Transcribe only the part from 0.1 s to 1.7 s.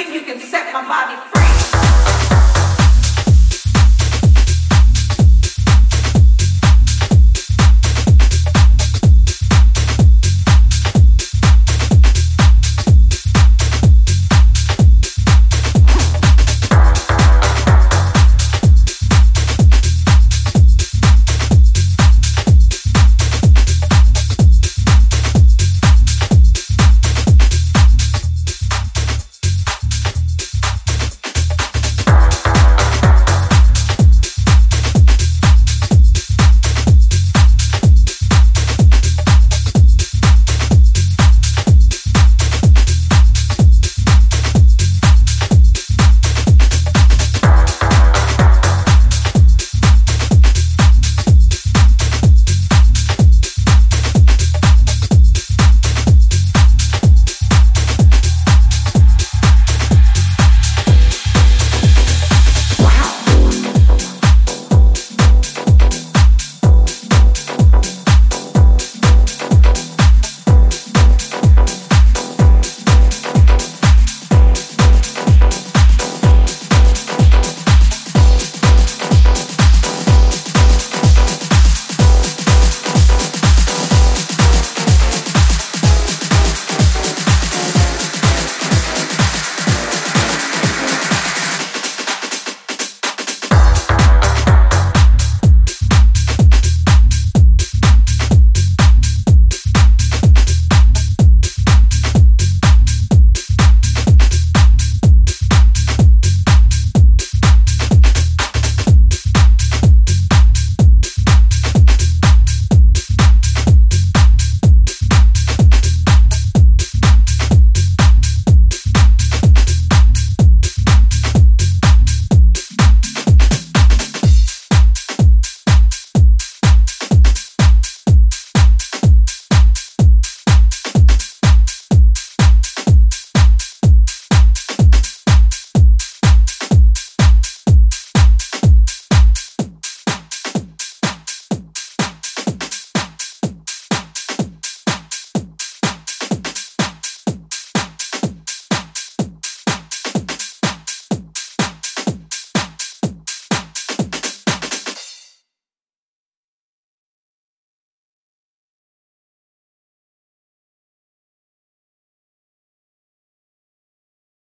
you can set my body free.